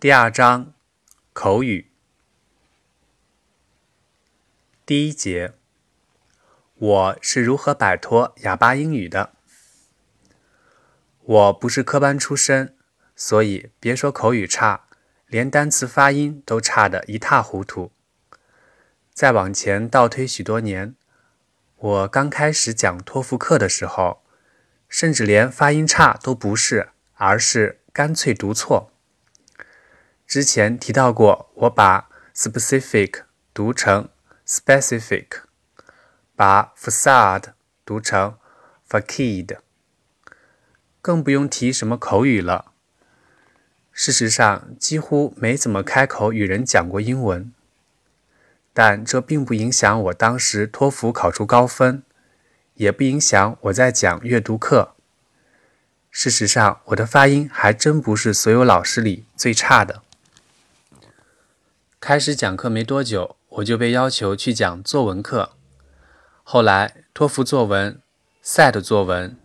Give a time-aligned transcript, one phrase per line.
[0.00, 0.72] 第二章
[1.34, 1.90] 口语
[4.86, 5.52] 第一节，
[6.74, 9.34] 我是如何摆脱哑巴英语的？
[11.20, 12.74] 我不是科班出身，
[13.14, 14.86] 所以别说口语差，
[15.26, 17.92] 连单词发音都差得一塌糊涂。
[19.12, 20.96] 再往前倒推许多年，
[21.76, 24.22] 我刚开始讲托福课的时候，
[24.88, 28.90] 甚至连发音差都不是，而是干脆读错。
[30.30, 34.08] 之前提到过，我把 specific 读成
[34.46, 35.26] specific，
[36.36, 37.46] 把 facade
[37.84, 38.38] 读成
[38.88, 39.58] facade，
[41.02, 42.66] 更不用提什么口语了。
[43.90, 47.52] 事实上，几乎没怎么开口与人讲过英文。
[48.72, 52.04] 但这并不影响我当时托福考出高分，
[52.74, 54.94] 也不影响我在讲阅读课。
[56.08, 60.04] 事实上，我的发音还真不是所有老师里最差的。
[62.00, 65.50] 开始讲课没多久，我就被要求去讲作文课。
[66.42, 68.00] 后来，托福作文、
[68.42, 69.36] SAT 作文、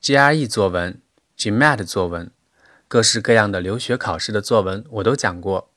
[0.00, 1.00] GRE 作文、
[1.36, 2.30] GMAT 作文，
[2.86, 5.68] 各式各样的留学考试的作文我都讲过。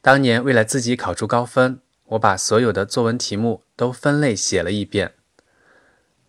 [0.00, 5.14] 当年为了自己考出高分，我把所有的作文题目都分类写了一遍。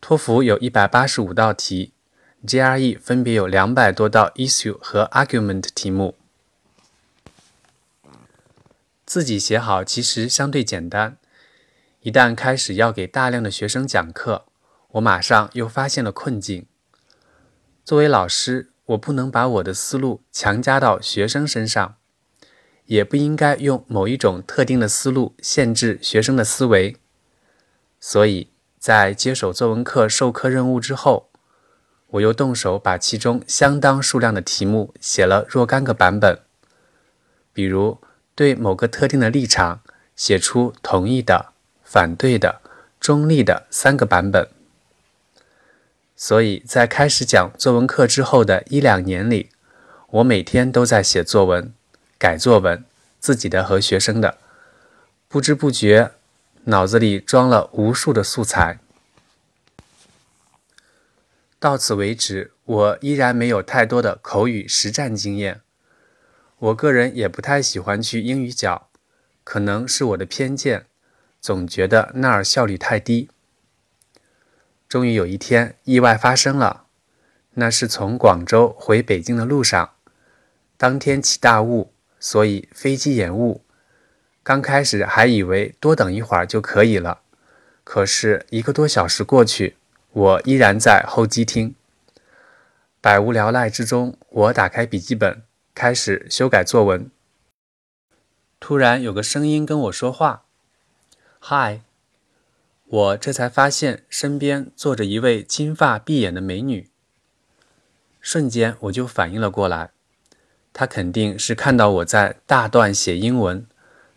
[0.02, 1.94] 托福有一百八十五道题
[2.48, 6.16] ，GRE 分别有两百多道 issue 和 argument 题目。
[9.06, 11.18] 自己写好其实相对简单，
[12.02, 14.46] 一旦开始要给大量的学生讲课，
[14.92, 16.66] 我马上又发现了困境。
[17.84, 21.98] 作为老师，我不能把我的思路强加到学生身上，
[22.86, 26.96] 也不应该用某一种特定的思路限制学生的思维。
[28.00, 31.30] 所以在接手作文课授课任务之后，
[32.08, 36.40] 我又动手把其中相当数量的题目写了若干个版本，
[37.52, 38.00] 比如。
[38.36, 39.82] 对某个特定的立场
[40.16, 42.62] 写出同意的、反对的、
[43.00, 44.48] 中立的三个版本。
[46.16, 49.50] 所以在开始讲作文课之后的一两年里，
[50.10, 51.74] 我每天都在写作文、
[52.18, 52.86] 改作文，
[53.20, 54.38] 自己的和学生的，
[55.28, 56.12] 不知不觉
[56.66, 58.80] 脑子里装了无数的素材。
[61.60, 65.63] 到此为止，我依然没有太多的口语实战经验。
[66.64, 68.88] 我个人也不太喜欢去英语角，
[69.44, 70.86] 可能是我的偏见，
[71.42, 73.30] 总觉得那儿效率太低。
[74.88, 76.86] 终于有一天，意外发生了，
[77.56, 79.96] 那是从广州回北京的路上，
[80.78, 83.66] 当天起大雾，所以飞机延误。
[84.42, 87.20] 刚开始还以为多等一会儿就可以了，
[87.84, 89.76] 可是一个多小时过去，
[90.12, 91.76] 我依然在候机厅。
[93.02, 95.44] 百无聊赖之中，我打开笔记本。
[95.76, 97.10] 开始修改作文，
[98.60, 100.46] 突然有个声音跟我说话
[101.42, 101.82] ：“Hi。”
[102.86, 106.90] 我这才发现身边坐着一位金发碧眼的美女。
[108.22, 109.90] 瞬间我就反应了过来，
[110.72, 113.66] 她肯定是看到我在大段写英文，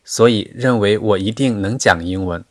[0.04, 2.44] 所以认为我一定能讲英文。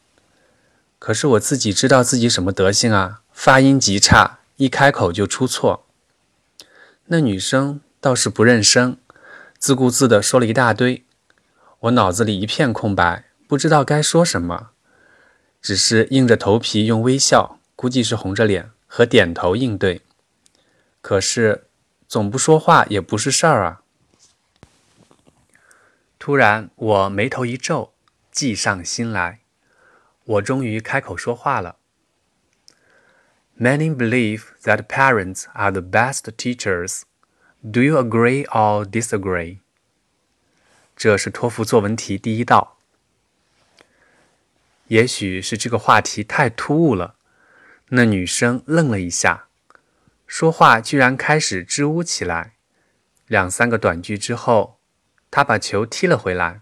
[0.97, 5.85] 可是我自己知道自己什么德行啊，发音极差，一开口就出错。
[7.05, 7.81] 那女生。
[8.05, 8.99] 倒是不认生，
[9.57, 11.03] 自顾自地说了一大堆，
[11.79, 14.69] 我脑子里一片空白，不知道该说什么，
[15.59, 20.03] 只是硬着头皮用微笑，估计是红着脸和点头应对。
[21.01, 21.65] 可是
[22.07, 23.81] 总不说话也不是事儿啊。
[26.19, 27.91] 突然我眉头一皱，
[28.31, 29.39] 计上心来，
[30.25, 31.77] 我终于开口说话了。
[33.59, 37.01] Many believe that parents are the best teachers.
[37.67, 39.57] Do you agree or disagree？
[40.95, 42.77] 这是托福作文题第一道。
[44.87, 47.15] 也许是这个话题太突兀了，
[47.89, 49.47] 那女生愣了一下，
[50.27, 52.53] 说话居然开始支吾起来。
[53.25, 54.79] 两三个短句之后，
[55.31, 56.61] 她把球踢了回来。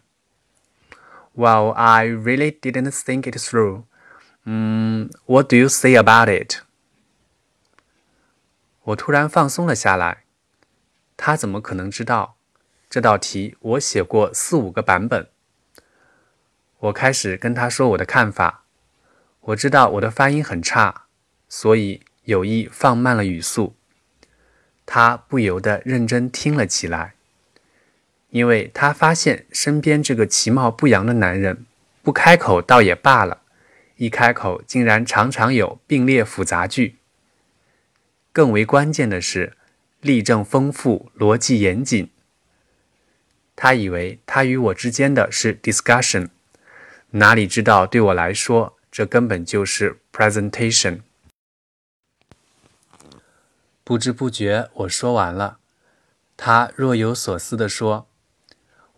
[1.35, 3.83] Well, I really didn't think it through.
[4.45, 6.61] 嗯，What do you say about it？
[8.83, 10.22] 我突然放松了下来。
[11.15, 12.38] 他怎么可能知道
[12.89, 13.56] 这道题？
[13.60, 15.27] 我写过四五个版本。
[16.80, 18.63] 我开始跟他说我的看法。
[19.42, 21.06] 我知道我的发音很差，
[21.50, 23.75] 所以有意放慢了语速。
[24.86, 27.16] 他不由得认真听了起来，
[28.30, 31.66] 因为他发现身边这个其貌不扬的男人
[32.01, 33.42] 不开口倒也罢了，
[33.98, 36.98] 一开口竟然常常有并列复杂句。
[38.31, 39.54] 更为关键的是。
[40.03, 42.11] 例证丰富，逻辑严谨。
[43.55, 46.29] 他以为他与我之间的是 discussion，
[47.11, 51.01] 哪里知道对我来说，这根本就是 presentation。
[53.83, 55.57] 不知不觉我说完了，
[56.35, 58.07] 他若有所思地说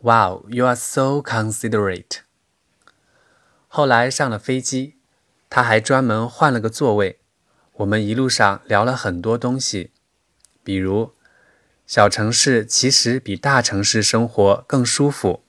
[0.01, 2.19] ：“Wow, you are so considerate。”
[3.67, 4.95] 后来上了飞机，
[5.49, 7.19] 他还专门换了个座位。
[7.73, 9.91] 我们一路上聊了很多东西，
[10.65, 11.11] 比如
[11.85, 15.43] 小城市其实比大城市生活更舒服。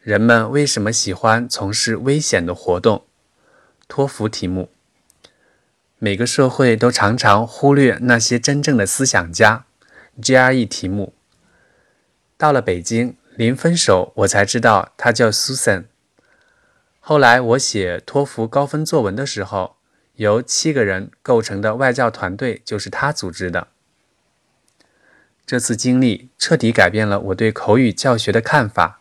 [0.00, 3.04] 人们为什么喜欢从事危险的活动？
[3.88, 4.70] 托福题目。
[5.98, 9.66] 每个社会都常常忽略那些真正的思想家。
[10.22, 11.12] GRE 题目。
[12.36, 15.86] 到了北京，临分手我才知道他叫 Susan。
[17.00, 19.78] 后来我写托福高分作文的时候。
[20.16, 23.68] 由七个人构成的外教团队就是他组织的。
[25.50, 29.00] 这次经历彻底改变了我对口语教学的看法。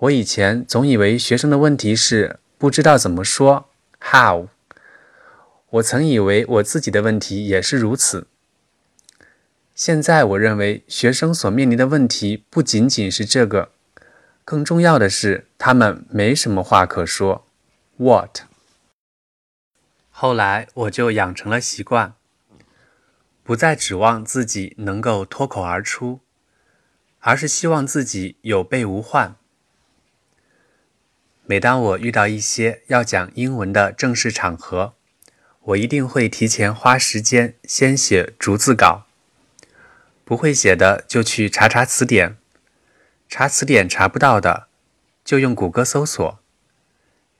[0.00, 3.70] 我以前总以为学生的问题是不知道怎么说
[4.02, 4.48] “how”，
[5.70, 8.26] 我曾以为我自己的问题也是如此。
[9.74, 13.70] 现在我认为学生所面临的问题不仅仅是这个，
[14.44, 17.46] 更重要的是他们没什么话可说
[17.96, 18.40] “what”。
[20.10, 22.12] 后来我就养成了习惯，
[23.44, 26.20] 不再指望自己能够脱口而出，
[27.20, 29.36] 而是希望自己有备无患。
[31.44, 34.94] 每当我遇到一些要讲英文的正式场合，
[35.60, 39.06] 我一定会提前花时间先写逐字稿，
[40.24, 42.38] 不会写的就去查查词典，
[43.28, 44.68] 查词典查不到的
[45.22, 46.38] 就用谷歌搜索，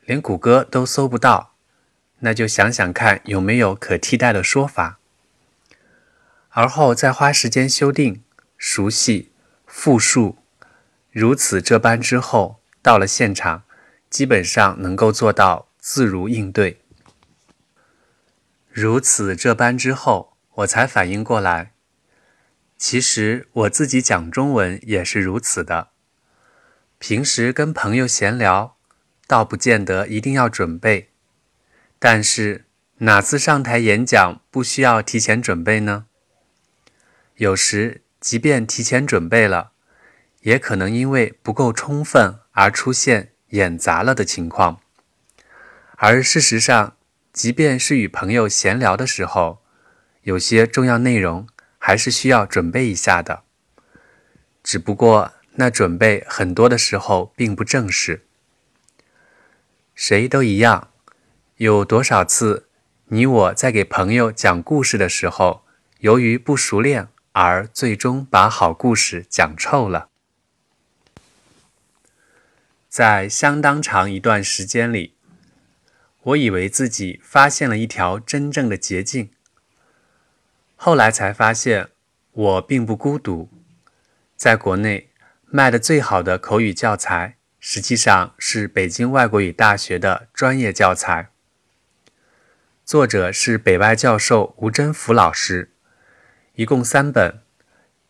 [0.05, 1.55] 连谷歌都搜不到。
[2.19, 4.99] 那就想想看有没有可替代的说法，
[6.56, 8.23] 而后再花时间修订、
[8.56, 9.33] 熟悉、
[9.67, 10.39] 复述，
[11.11, 13.65] 如此这般之后，到了现场，
[14.09, 16.81] 基本上能够做到自如应对。
[18.71, 21.73] 如此这般之后，我才反应过来，
[22.79, 25.89] 其实我自己讲中文也是如此的。
[27.01, 28.77] 平时跟朋友闲聊，
[29.27, 31.11] 倒不见得一定要准备。
[31.99, 32.67] 但是
[32.99, 36.06] 哪次上台演讲不需要提前准备呢？
[37.36, 39.72] 有时即便提前准备了，
[40.42, 44.81] 也可能因为不够充分而出现演砸了的情况。
[45.96, 46.96] 而事实上，
[47.32, 49.62] 即便是与朋友闲聊的时候，
[50.22, 51.48] 有些重要内容
[51.78, 53.42] 还是需要准备一下的。
[54.62, 58.25] 只不过那准备很多的时候并不正式。
[59.94, 60.90] 谁都一样。
[61.58, 62.69] 有多少次，
[63.06, 65.64] 你我在给朋友讲故事的时候，
[65.98, 70.08] 由于不熟练而最终把好故事讲臭了？
[72.88, 75.16] 在相当长一段时间里，
[76.22, 79.32] 我以为自己发现了一条真正的捷径。
[80.76, 81.88] 后来才发现，
[82.31, 83.50] 我并不孤独。
[84.36, 85.10] 在国内
[85.46, 91.31] 卖的最好的口语教材，实际上是北京外国语大学的专业教材。
[92.84, 95.73] 作者是北外教授吴真福老师，
[96.56, 97.41] 一共三本：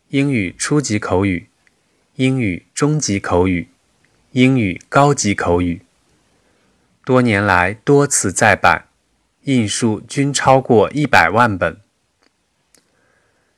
[0.08, 1.48] 英语初级口语、
[2.16, 3.68] 英语中级口语、
[4.32, 5.80] 英语高级口语。
[7.06, 8.88] 多年来多次再版，
[9.44, 11.80] 印数均超过一百万本。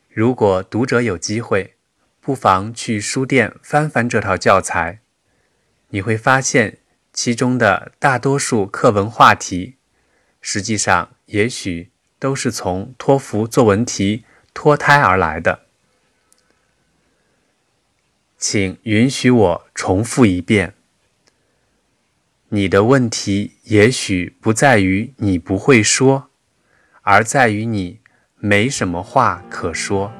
[0.09, 1.75] 如果读者有机会，
[2.21, 5.01] 不妨去书店翻翻这套教材，
[5.89, 6.77] 你会发现
[7.11, 9.75] 其中的大多数课文话题。
[10.39, 14.23] 实际上，也许都是从托福作文题
[14.57, 15.67] 脱胎而来的。
[18.39, 20.73] 请允许我重复一遍：
[22.49, 26.31] 你的问题也许不在于你不会说，
[27.03, 27.99] 而在于你
[28.37, 30.11] 没什么话可说。